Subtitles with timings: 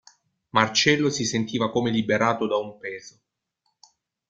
[0.55, 3.19] Marcello si sentiva come liberato da un peso.